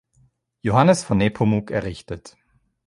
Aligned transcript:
Johannes 0.63 1.03
von 1.03 1.19
Nepomuk 1.19 1.69
errichtet. 1.69 2.35